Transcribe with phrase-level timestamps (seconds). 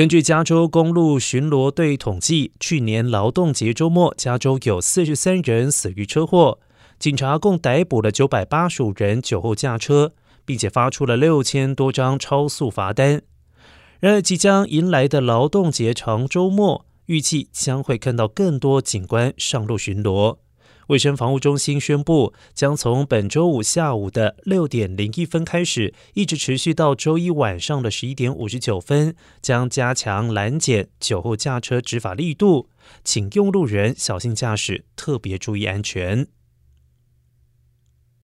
[0.00, 6.58] 根据加州公路巡逻队统计，去年劳动节周末，加州有四十三人死于车祸。
[6.98, 10.14] 警察共逮捕了九百八十五人酒后驾车，
[10.46, 13.20] 并且发出了六千多张超速罚单。
[13.98, 20.38] 然而，即将迎来的劳动节长周末，预计将会看到更多警官上路巡逻。
[20.90, 32.68] 卫生防护中心宣布，将从本周五下午的六点零一分开始，一直持续到周一晚上的十一点五十九分，将加强拦检酒后驾车执法力度，
[33.04, 36.26] 请用路人小心驾驶，特别注意安全。